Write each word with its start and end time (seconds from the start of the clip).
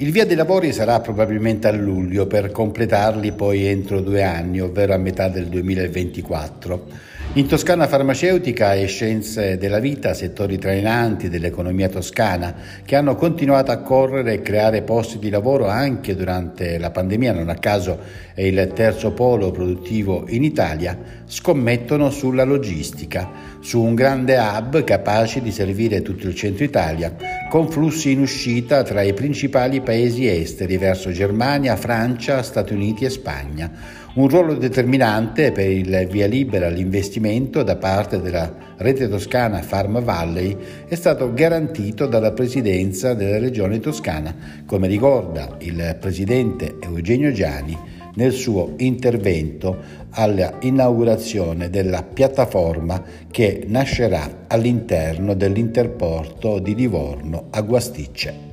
Il 0.00 0.12
via 0.12 0.24
dei 0.24 0.34
lavori 0.34 0.72
sarà 0.72 0.98
probabilmente 1.00 1.68
a 1.68 1.72
luglio 1.72 2.26
per 2.26 2.50
completarli 2.52 3.32
poi 3.32 3.66
entro 3.66 4.00
due 4.00 4.22
anni, 4.22 4.58
ovvero 4.58 4.94
a 4.94 4.96
metà 4.96 5.28
del 5.28 5.48
2024. 5.48 6.86
In 7.34 7.46
Toscana 7.46 7.86
farmaceutica 7.86 8.74
e 8.74 8.86
scienze 8.86 9.56
della 9.56 9.78
vita, 9.78 10.14
settori 10.14 10.58
trainanti 10.58 11.28
dell'economia 11.28 11.88
toscana, 11.88 12.52
che 12.84 12.96
hanno 12.96 13.14
continuato 13.14 13.70
a 13.70 13.82
correre 13.82 14.32
e 14.32 14.42
creare 14.42 14.82
posti 14.82 15.20
di 15.20 15.30
lavoro 15.30 15.68
anche 15.68 16.16
durante 16.16 16.76
la 16.76 16.90
pandemia, 16.90 17.32
non 17.32 17.48
a 17.48 17.54
caso 17.54 18.00
è 18.34 18.42
il 18.42 18.72
terzo 18.74 19.12
polo 19.12 19.52
produttivo 19.52 20.24
in 20.26 20.42
Italia, 20.42 20.98
scommettono 21.24 22.10
sulla 22.10 22.42
logistica, 22.42 23.30
su 23.60 23.80
un 23.80 23.94
grande 23.94 24.36
hub 24.36 24.82
capace 24.82 25.40
di 25.40 25.52
servire 25.52 26.02
tutto 26.02 26.26
il 26.26 26.34
centro 26.34 26.64
Italia, 26.64 27.14
con 27.48 27.70
flussi 27.70 28.10
in 28.10 28.22
uscita 28.22 28.82
tra 28.82 29.02
i 29.02 29.14
principali 29.14 29.80
paesi 29.82 30.26
esteri 30.26 30.76
verso 30.78 31.12
Germania, 31.12 31.76
Francia, 31.76 32.42
Stati 32.42 32.72
Uniti 32.72 33.04
e 33.04 33.10
Spagna 33.10 34.00
un 34.12 34.28
ruolo 34.28 34.54
determinante 34.54 35.52
per 35.52 35.70
il 35.70 36.08
via 36.10 36.26
libera 36.26 36.66
all'investimento 36.66 37.62
da 37.62 37.76
parte 37.76 38.20
della 38.20 38.52
rete 38.78 39.08
toscana 39.08 39.62
Farm 39.62 40.02
Valley 40.02 40.56
è 40.88 40.96
stato 40.96 41.32
garantito 41.32 42.06
dalla 42.06 42.32
Presidenza 42.32 43.14
della 43.14 43.38
Regione 43.38 43.78
Toscana, 43.78 44.34
come 44.66 44.88
ricorda 44.88 45.56
il 45.60 45.96
Presidente 46.00 46.76
Eugenio 46.80 47.30
Giani 47.30 47.78
nel 48.14 48.32
suo 48.32 48.74
intervento 48.78 49.76
all'inaugurazione 50.10 51.70
della 51.70 52.02
piattaforma 52.02 53.00
che 53.30 53.62
nascerà 53.68 54.46
all'interno 54.48 55.34
dell'interporto 55.34 56.58
di 56.58 56.74
Livorno 56.74 57.46
a 57.50 57.60
Guasticce. 57.60 58.49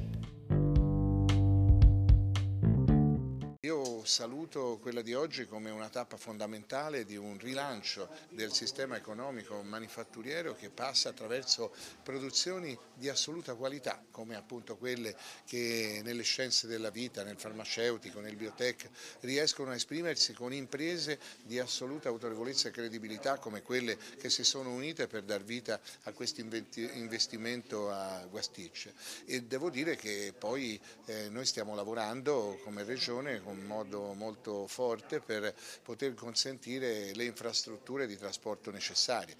Saluto 4.08 4.80
quella 4.82 5.02
di 5.02 5.14
oggi 5.14 5.46
come 5.46 5.70
una 5.70 5.90
tappa 5.90 6.16
fondamentale 6.16 7.04
di 7.04 7.18
un 7.18 7.38
rilancio 7.38 8.08
del 8.30 8.54
sistema 8.54 8.96
economico 8.96 9.62
manifatturiero 9.62 10.56
che 10.56 10.70
passa 10.70 11.10
attraverso 11.10 11.74
produzioni 12.04 12.78
di 12.94 13.10
assoluta 13.10 13.56
qualità, 13.56 14.02
come 14.10 14.36
appunto 14.36 14.78
quelle 14.78 15.14
che 15.46 16.00
nelle 16.04 16.24
scienze 16.24 16.68
della 16.68 16.90
vita, 16.90 17.24
nel 17.24 17.38
farmaceutico, 17.38 18.22
nel 18.22 18.38
biotech 18.38 18.90
riescono 19.22 19.72
a 19.72 19.76
esprimersi 19.76 20.34
con 20.34 20.54
imprese 20.54 21.20
di 21.44 21.60
assoluta 21.60 22.08
autorevolezza 22.08 22.70
e 22.70 22.72
credibilità 22.72 23.38
come 23.38 23.62
quelle 23.62 23.98
che 24.18 24.30
si 24.30 24.46
sono 24.46 24.72
unite 24.72 25.08
per 25.08 25.24
dar 25.24 25.44
vita 25.44 25.80
a 26.04 26.14
questo 26.14 26.40
investimento 26.40 27.92
a 27.92 28.26
Guasticce. 28.30 28.94
E 29.26 29.44
devo 29.44 29.70
dire 29.70 29.98
che 29.98 30.34
poi 30.38 30.80
eh, 31.08 31.28
noi 31.28 31.46
stiamo 31.46 31.76
lavorando 31.76 32.58
come 32.64 32.84
regione 32.84 33.42
con 33.42 33.58
modo 33.58 33.96
modo 33.98 34.14
molto 34.14 34.68
forte 34.68 35.20
per 35.20 35.54
poter 35.84 36.14
consentire 36.14 37.12
le 37.14 37.26
infrastrutture 37.26 38.08
di 38.08 38.18
trasporto 38.18 38.72
necessarie. 38.72 39.36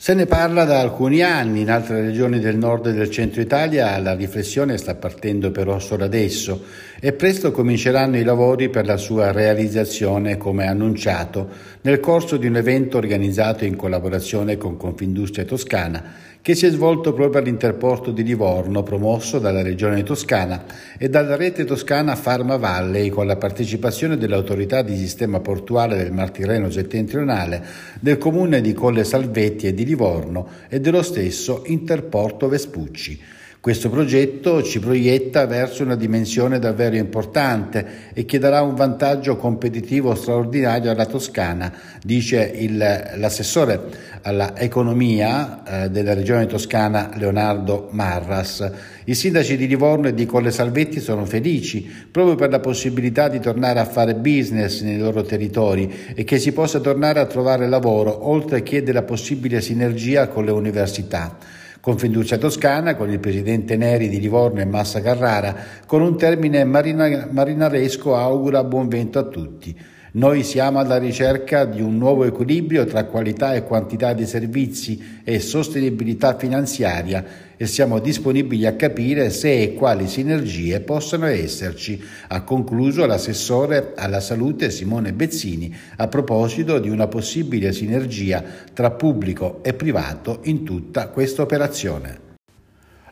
Se 0.00 0.14
ne 0.14 0.26
parla 0.26 0.64
da 0.64 0.78
alcuni 0.78 1.22
anni, 1.22 1.62
in 1.62 1.70
altre 1.72 2.00
regioni 2.00 2.38
del 2.38 2.56
nord 2.56 2.86
e 2.86 2.92
del 2.92 3.10
centro 3.10 3.40
Italia 3.40 3.98
la 3.98 4.14
riflessione 4.14 4.78
sta 4.78 4.94
partendo 4.94 5.50
però 5.50 5.80
solo 5.80 6.04
adesso 6.04 6.62
e 7.00 7.12
presto 7.12 7.50
cominceranno 7.50 8.16
i 8.16 8.22
lavori 8.22 8.68
per 8.68 8.86
la 8.86 8.96
sua 8.96 9.32
realizzazione 9.32 10.36
come 10.36 10.68
annunciato 10.68 11.48
nel 11.80 11.98
corso 11.98 12.36
di 12.36 12.46
un 12.46 12.54
evento 12.54 12.96
organizzato 12.96 13.64
in 13.64 13.74
collaborazione 13.74 14.56
con 14.56 14.76
Confindustria 14.76 15.44
Toscana 15.44 16.26
che 16.40 16.54
si 16.54 16.66
è 16.66 16.70
svolto 16.70 17.12
proprio 17.12 17.40
all'interporto 17.40 18.10
di 18.10 18.22
Livorno, 18.22 18.82
promosso 18.82 19.38
dalla 19.38 19.62
Regione 19.62 20.02
Toscana 20.02 20.64
e 20.96 21.08
dalla 21.08 21.36
rete 21.36 21.64
toscana 21.64 22.16
Pharma 22.16 22.56
Valley, 22.56 23.08
con 23.08 23.26
la 23.26 23.36
partecipazione 23.36 24.16
dell'autorità 24.16 24.82
di 24.82 24.96
sistema 24.96 25.40
portuale 25.40 25.96
del 25.96 26.12
Mar 26.12 26.30
Tirreno 26.30 26.70
settentrionale, 26.70 27.64
del 28.00 28.18
comune 28.18 28.60
di 28.60 28.72
Colle 28.72 29.04
Salvetti 29.04 29.66
e 29.66 29.74
di 29.74 29.84
Livorno 29.84 30.48
e 30.68 30.80
dello 30.80 31.02
stesso 31.02 31.62
Interporto 31.66 32.48
Vespucci. 32.48 33.36
Questo 33.60 33.90
progetto 33.90 34.62
ci 34.62 34.78
proietta 34.78 35.44
verso 35.46 35.82
una 35.82 35.96
dimensione 35.96 36.60
davvero 36.60 36.94
importante 36.94 38.12
e 38.14 38.24
che 38.24 38.38
darà 38.38 38.62
un 38.62 38.76
vantaggio 38.76 39.36
competitivo 39.36 40.14
straordinario 40.14 40.92
alla 40.92 41.06
Toscana, 41.06 41.72
dice 42.00 42.52
il, 42.54 42.76
l'assessore 42.76 43.80
alla 44.22 44.56
economia 44.56 45.64
eh, 45.64 45.90
della 45.90 46.14
regione 46.14 46.46
toscana 46.46 47.10
Leonardo 47.16 47.88
Marras. 47.90 48.70
I 49.06 49.14
sindaci 49.16 49.56
di 49.56 49.66
Livorno 49.66 50.06
e 50.06 50.14
di 50.14 50.24
Colle 50.24 50.52
Salvetti 50.52 51.00
sono 51.00 51.24
felici 51.24 51.84
proprio 52.12 52.36
per 52.36 52.50
la 52.50 52.60
possibilità 52.60 53.28
di 53.28 53.40
tornare 53.40 53.80
a 53.80 53.84
fare 53.84 54.14
business 54.14 54.82
nei 54.82 54.98
loro 54.98 55.22
territori 55.22 56.12
e 56.14 56.22
che 56.22 56.38
si 56.38 56.52
possa 56.52 56.78
tornare 56.78 57.18
a 57.18 57.26
trovare 57.26 57.66
lavoro, 57.66 58.28
oltre 58.28 58.62
che 58.62 58.84
della 58.84 59.02
possibile 59.02 59.60
sinergia 59.60 60.28
con 60.28 60.44
le 60.44 60.52
università. 60.52 61.57
Confindustria 61.80 62.38
Toscana, 62.38 62.96
con 62.96 63.10
il 63.10 63.20
presidente 63.20 63.76
Neri 63.76 64.08
di 64.08 64.20
Livorno 64.20 64.60
e 64.60 64.64
Massa 64.64 65.00
Carrara, 65.00 65.54
con 65.86 66.02
un 66.02 66.16
termine 66.16 66.64
marina, 66.64 67.28
marinaresco 67.30 68.16
augura 68.16 68.64
buon 68.64 68.88
vento 68.88 69.18
a 69.18 69.24
tutti. 69.24 69.76
Noi 70.10 70.42
siamo 70.42 70.78
alla 70.78 70.96
ricerca 70.96 71.66
di 71.66 71.82
un 71.82 71.98
nuovo 71.98 72.24
equilibrio 72.24 72.86
tra 72.86 73.04
qualità 73.04 73.52
e 73.52 73.64
quantità 73.64 74.14
di 74.14 74.24
servizi 74.24 75.20
e 75.22 75.38
sostenibilità 75.38 76.34
finanziaria 76.34 77.22
e 77.58 77.66
siamo 77.66 77.98
disponibili 77.98 78.64
a 78.64 78.74
capire 78.74 79.28
se 79.28 79.60
e 79.60 79.74
quali 79.74 80.08
sinergie 80.08 80.80
possano 80.80 81.26
esserci, 81.26 82.02
ha 82.28 82.42
concluso 82.42 83.04
l'assessore 83.04 83.92
alla 83.96 84.20
salute 84.20 84.70
Simone 84.70 85.12
Bezzini 85.12 85.76
a 85.96 86.08
proposito 86.08 86.78
di 86.78 86.88
una 86.88 87.06
possibile 87.06 87.72
sinergia 87.72 88.42
tra 88.72 88.90
pubblico 88.92 89.62
e 89.62 89.74
privato 89.74 90.40
in 90.44 90.64
tutta 90.64 91.08
questa 91.08 91.42
operazione. 91.42 92.26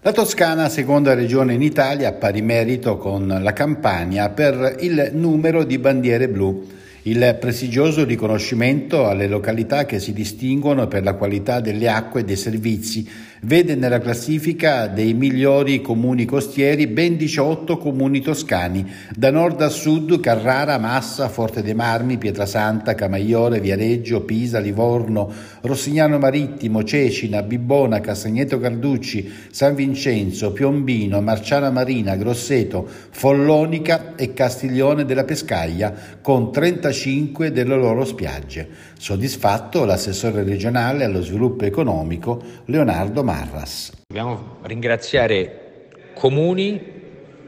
La 0.01 0.13
Toscana, 0.13 0.71
seconda 0.71 1.13
regione 1.13 1.53
in 1.53 1.63
Italia, 1.63 2.09
a 2.09 2.13
pari 2.13 2.41
merito 2.41 2.97
con 2.97 3.27
la 3.43 3.53
Campania 3.53 4.31
per 4.31 4.77
il 4.81 5.11
numero 5.13 5.65
di 5.65 5.77
bandiere 5.79 6.29
blu 6.29 6.85
il 7.07 7.37
prestigioso 7.41 8.05
riconoscimento 8.05 9.07
alle 9.07 9.29
località 9.29 9.85
che 9.87 10.01
si 10.01 10.13
distinguono 10.13 10.89
per 10.89 11.05
la 11.05 11.15
qualità 11.15 11.61
delle 11.61 11.89
acque 11.89 12.21
e 12.21 12.25
dei 12.25 12.37
servizi 12.37 13.09
vede 13.43 13.75
nella 13.75 13.99
classifica 13.99 14.87
dei 14.87 15.13
migliori 15.13 15.81
comuni 15.81 16.25
costieri 16.25 16.87
ben 16.87 17.17
18 17.17 17.77
comuni 17.77 18.21
toscani, 18.21 18.91
da 19.15 19.31
nord 19.31 19.61
a 19.61 19.69
sud 19.69 20.21
Carrara, 20.21 20.79
Massa, 20.79 21.29
Forte 21.29 21.63
dei 21.63 21.75
Marmi, 21.75 22.19
Pietrasanta, 22.19 22.95
Camaiore, 22.95 23.61
Viareggio, 23.61 24.23
Pisa, 24.23 24.59
Livorno, 24.59 25.31
Rossignano 25.63 26.19
Marittimo, 26.19 26.83
Cecina, 26.83 27.43
Bibbona, 27.43 28.01
Castagneto 28.01 28.59
Carducci, 28.59 29.31
San 29.51 29.75
Vincenzo, 29.75 30.53
Piombino, 30.53 31.21
Marciana 31.21 31.71
Marina, 31.71 32.17
Grosseto, 32.17 32.89
Follonica 33.11 34.15
e 34.17 34.33
Castiglione 34.33 35.05
della 35.05 35.25
Pescaia, 35.25 35.93
con 36.23 36.51
35 36.51 37.53
delle 37.53 37.77
loro 37.77 38.05
spiagge. 38.05 38.69
Soddisfatto 38.99 39.85
l'assessore 39.85 40.43
regionale 40.43 41.05
allo 41.05 41.23
sviluppo 41.23 41.65
economico 41.65 42.43
Leonardo 42.67 43.23
Marras. 43.27 43.93
Dobbiamo 44.07 44.59
ringraziare 44.63 45.89
comuni, 46.15 46.81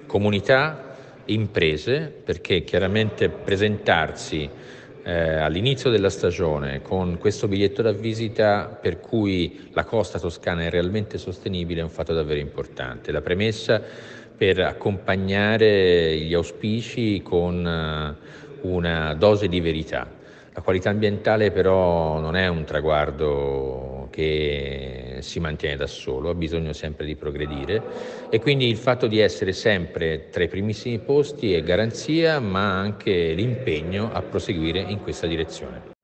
comunità, 0.07 0.97
imprese, 1.27 2.13
perché 2.25 2.65
chiaramente 2.65 3.29
presentarsi 3.29 4.51
eh, 5.05 5.37
all'inizio 5.37 5.89
della 5.91 6.11
stagione 6.11 6.83
con 6.83 7.17
questo 7.19 7.47
biglietto 7.47 7.83
da 7.83 7.93
visita 7.93 8.65
per 8.65 8.99
cui 8.99 9.69
la 9.71 9.85
costa 9.85 10.19
toscana 10.19 10.65
è 10.65 10.71
realmente 10.71 11.17
sostenibile 11.17 11.79
è 11.79 11.85
un 11.85 11.91
fatto 11.91 12.13
davvero 12.13 12.41
importante. 12.41 13.13
La 13.13 13.21
premessa 13.21 13.81
per 14.37 14.59
accompagnare 14.59 16.19
gli 16.19 16.35
auspici 16.35 17.23
con 17.23 18.17
uh, 18.63 18.69
una 18.69 19.15
dose 19.15 19.47
di 19.47 19.61
verità. 19.61 20.11
La 20.53 20.61
qualità 20.61 20.91
ambientale 20.91 21.53
però 21.53 22.19
non 22.19 22.35
è 22.35 22.49
un 22.49 22.65
traguardo 22.65 23.98
che 24.11 25.19
si 25.21 25.41
mantiene 25.41 25.77
da 25.77 25.87
solo, 25.87 26.31
ha 26.31 26.35
bisogno 26.35 26.73
sempre 26.73 27.05
di 27.05 27.17
progredire 27.17 27.83
e 28.31 28.41
quindi 28.41 28.69
il 28.69 28.77
fatto 28.77 29.07
di 29.07 29.19
essere 29.19 29.53
sempre 29.53 30.29
tra 30.31 30.43
i 30.43 30.49
primissimi 30.49 30.99
posti 30.99 31.55
è 31.55 31.63
garanzia 31.63 32.41
ma 32.41 32.79
anche 32.79 33.33
l'impegno 33.33 34.11
a 34.13 34.23
proseguire 34.23 34.81
in 34.81 35.03
questa 35.03 35.27
direzione. 35.27 35.97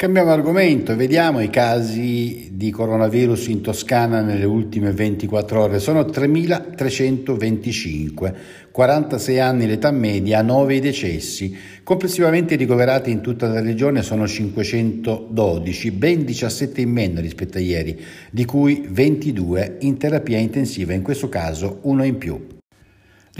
Cambiamo 0.00 0.30
argomento, 0.30 0.96
vediamo 0.96 1.42
i 1.42 1.50
casi 1.50 2.52
di 2.54 2.70
coronavirus 2.70 3.48
in 3.48 3.60
Toscana 3.60 4.22
nelle 4.22 4.46
ultime 4.46 4.92
24 4.92 5.60
ore. 5.60 5.78
Sono 5.78 6.04
3.325, 6.04 8.34
46 8.70 9.40
anni 9.40 9.66
l'età 9.66 9.90
media, 9.90 10.40
9 10.40 10.76
i 10.76 10.80
decessi. 10.80 11.54
Complessivamente 11.84 12.56
ricoverati 12.56 13.10
in 13.10 13.20
tutta 13.20 13.46
la 13.46 13.60
regione 13.60 14.00
sono 14.00 14.26
512, 14.26 15.90
ben 15.90 16.24
17 16.24 16.80
in 16.80 16.92
meno 16.92 17.20
rispetto 17.20 17.58
a 17.58 17.60
ieri, 17.60 18.02
di 18.30 18.46
cui 18.46 18.86
22 18.88 19.76
in 19.80 19.98
terapia 19.98 20.38
intensiva, 20.38 20.94
in 20.94 21.02
questo 21.02 21.28
caso 21.28 21.80
uno 21.82 22.04
in 22.04 22.16
più. 22.16 22.59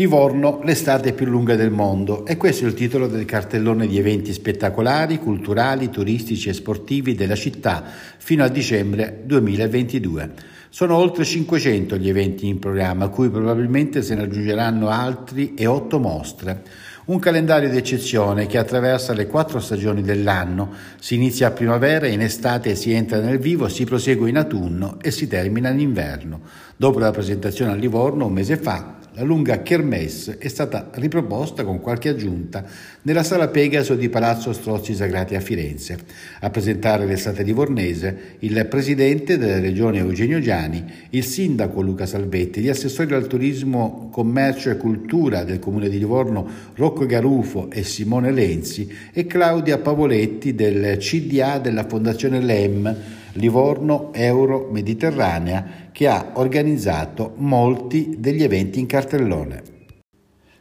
Livorno, 0.01 0.61
l'estate 0.65 1.13
più 1.13 1.27
lunga 1.27 1.57
del 1.57 1.71
mondo 1.71 2.25
e 2.25 2.39
questo 2.39 2.65
è 2.65 2.69
il 2.69 2.73
titolo 2.73 3.07
del 3.07 3.27
cartellone 3.27 3.87
di 3.87 3.99
eventi 3.99 4.33
spettacolari, 4.33 5.19
culturali, 5.19 5.91
turistici 5.91 6.49
e 6.49 6.55
sportivi 6.55 7.15
della 7.15 7.35
città 7.35 7.85
fino 8.17 8.43
a 8.43 8.49
dicembre 8.49 9.21
2022. 9.27 10.33
Sono 10.71 10.97
oltre 10.97 11.27
500 11.27 11.99
gli 11.99 12.09
eventi 12.09 12.47
in 12.47 12.59
programma, 12.59 13.09
cui 13.09 13.29
probabilmente 13.29 14.01
se 14.01 14.15
ne 14.15 14.23
aggiungeranno 14.23 14.89
altri 14.89 15.53
e 15.53 15.67
otto 15.67 15.99
mostre. 15.99 16.63
Un 17.07 17.19
calendario 17.19 17.69
d'eccezione 17.69 18.47
che 18.47 18.57
attraversa 18.57 19.13
le 19.13 19.27
quattro 19.27 19.61
stagioni 19.61 20.01
dell'anno. 20.01 20.73
Si 20.99 21.15
inizia 21.15 21.49
a 21.49 21.51
primavera, 21.51 22.07
in 22.07 22.23
estate 22.23 22.75
si 22.75 22.91
entra 22.93 23.21
nel 23.21 23.39
vivo, 23.39 23.69
si 23.69 23.85
prosegue 23.85 24.31
in 24.31 24.39
autunno 24.39 24.97
e 25.03 25.11
si 25.11 25.27
termina 25.27 25.69
in 25.69 25.81
inverno. 25.81 26.41
Dopo 26.75 26.99
la 27.01 27.11
presentazione 27.11 27.73
a 27.73 27.75
Livorno 27.75 28.25
un 28.25 28.33
mese 28.33 28.57
fa, 28.57 29.00
la 29.15 29.23
lunga 29.23 29.63
kermesse 29.63 30.39
è 30.39 30.47
stata 30.47 30.89
riproposta 30.93 31.65
con 31.65 31.81
qualche 31.81 32.11
aggiunta 32.11 32.65
nella 33.03 33.25
sala 33.25 33.49
Pegaso 33.49 33.97
di 33.97 34.09
Palazzo 34.09 34.53
Strozzi 34.53 34.95
Sagrati 34.95 35.35
a 35.35 35.41
Firenze. 35.41 35.99
A 36.41 36.51
presentare 36.51 37.07
l'estate 37.07 37.43
livornese 37.43 38.37
il 38.41 38.67
presidente 38.69 39.37
della 39.37 39.59
regione 39.59 39.99
Eugenio 39.99 40.39
Giani, 40.39 40.85
il 41.11 41.25
sindaco 41.25 41.81
Luca 41.81 42.07
Salvetti, 42.07 42.61
gli 42.61 42.69
assessori 42.69 43.13
al 43.15 43.27
turismo, 43.27 44.09
commercio 44.13 44.71
e 44.71 44.77
cultura 44.77 45.43
del 45.43 45.59
comune 45.59 45.89
di 45.89 45.99
Livorno 45.99 46.47
Rocco 46.77 47.05
Garufo 47.05 47.71
e 47.71 47.83
Simone 47.83 48.31
Lenzi 48.31 48.93
e 49.13 49.27
Claudia 49.27 49.79
Pavoletti 49.79 50.55
del 50.55 50.99
CDA 50.99 51.59
della 51.59 51.87
Fondazione 51.87 52.41
LEM 52.41 53.19
Livorno 53.33 54.11
Euro 54.13 54.69
Mediterranea 54.71 55.89
che 55.93 56.09
ha 56.09 56.33
organizzato 56.35 57.33
molti 57.37 58.17
degli 58.19 58.43
eventi 58.43 58.81
in 58.81 58.87
cartellone. 58.87 59.63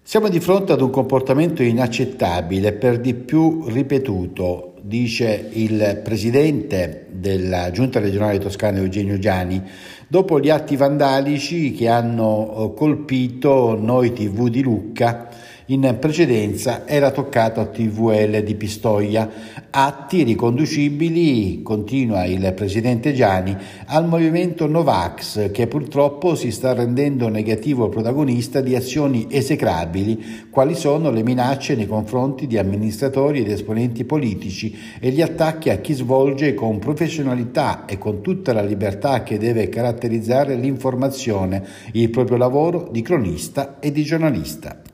Siamo 0.01 0.27
di 0.27 0.39
fronte 0.39 0.71
ad 0.71 0.81
un 0.81 0.89
comportamento 0.89 1.61
inaccettabile, 1.61 2.73
per 2.73 2.99
di 2.99 3.13
più 3.13 3.65
ripetuto, 3.67 4.73
dice 4.81 5.49
il 5.53 6.01
presidente 6.03 7.05
della 7.11 7.69
Giunta 7.69 7.99
regionale 7.99 8.39
toscana 8.39 8.79
Eugenio 8.79 9.19
Giani, 9.19 9.61
dopo 10.07 10.39
gli 10.39 10.49
atti 10.49 10.75
vandalici 10.75 11.73
che 11.73 11.87
hanno 11.87 12.73
colpito 12.75 13.77
Noi 13.79 14.11
TV 14.13 14.49
di 14.49 14.63
Lucca 14.63 15.29
in 15.71 15.97
precedenza 15.99 16.87
era 16.87 17.11
toccato 17.11 17.59
a 17.59 17.67
TVL 17.67 18.41
di 18.41 18.55
Pistoia, 18.55 19.29
atti 19.69 20.23
riconducibili, 20.23 21.61
continua 21.61 22.25
il 22.25 22.53
presidente 22.55 23.13
Gianni, 23.13 23.55
al 23.85 24.07
movimento 24.07 24.65
Novax 24.65 25.51
che 25.51 25.67
purtroppo 25.67 26.33
si 26.33 26.49
sta 26.49 26.73
rendendo 26.73 27.27
negativo 27.27 27.87
protagonista 27.87 28.61
di 28.61 28.75
azioni 28.75 29.27
esecrabili, 29.29 30.47
quali 30.49 30.73
sono 30.73 31.11
le 31.11 31.21
minacce 31.21 31.75
nei 31.75 31.85
confronti 31.85 32.47
di 32.47 32.57
amministratori 32.57 33.41
ed 33.41 33.51
esponenti 33.51 34.05
politici 34.05 34.75
e 34.99 35.11
gli 35.11 35.21
attacchi 35.21 35.69
a 35.69 35.77
chi 35.77 35.93
svolge 35.93 36.55
con 36.55 36.79
professionalità 36.79 37.85
e 37.85 37.99
con 37.99 38.23
tutta 38.23 38.53
la 38.53 38.63
libertà 38.63 39.21
che 39.21 39.37
deve 39.37 39.69
caratterizzare 39.69 40.55
l'informazione, 40.55 41.63
il 41.91 42.09
proprio 42.09 42.37
lavoro 42.37 42.89
di 42.91 43.03
cronista 43.03 43.77
e 43.79 43.91
di 43.91 44.03
giornalista. 44.03 44.88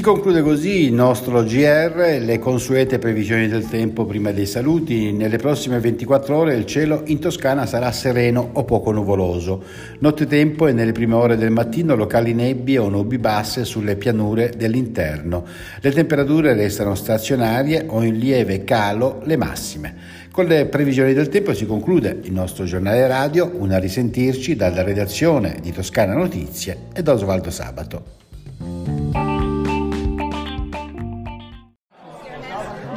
Si 0.00 0.06
conclude 0.06 0.40
così 0.40 0.84
il 0.84 0.94
nostro 0.94 1.42
GR, 1.42 2.20
le 2.22 2.38
consuete 2.38 2.98
previsioni 2.98 3.48
del 3.48 3.68
tempo 3.68 4.06
prima 4.06 4.32
dei 4.32 4.46
saluti. 4.46 5.12
Nelle 5.12 5.36
prossime 5.36 5.78
24 5.78 6.38
ore 6.38 6.54
il 6.54 6.64
cielo 6.64 7.02
in 7.04 7.18
Toscana 7.18 7.66
sarà 7.66 7.92
sereno 7.92 8.48
o 8.54 8.64
poco 8.64 8.92
nuvoloso. 8.92 9.62
Nottetempo 9.98 10.66
e 10.66 10.72
nelle 10.72 10.92
prime 10.92 11.14
ore 11.16 11.36
del 11.36 11.50
mattino 11.50 11.96
locali 11.96 12.32
nebbie 12.32 12.78
o 12.78 12.88
nubi 12.88 13.18
basse 13.18 13.66
sulle 13.66 13.96
pianure 13.96 14.54
dell'interno. 14.56 15.44
Le 15.82 15.92
temperature 15.92 16.54
restano 16.54 16.94
stazionarie 16.94 17.84
o 17.86 18.02
in 18.02 18.18
lieve 18.18 18.64
calo 18.64 19.20
le 19.24 19.36
massime. 19.36 19.94
Con 20.30 20.46
le 20.46 20.64
previsioni 20.64 21.12
del 21.12 21.28
tempo 21.28 21.52
si 21.52 21.66
conclude 21.66 22.20
il 22.22 22.32
nostro 22.32 22.64
giornale 22.64 23.06
radio, 23.06 23.52
una 23.52 23.76
risentirci 23.76 24.56
dalla 24.56 24.82
redazione 24.82 25.58
di 25.60 25.72
Toscana 25.72 26.14
Notizie 26.14 26.86
e 26.94 27.02
da 27.02 27.12
Osvaldo 27.12 27.50
Sabato. 27.50 28.19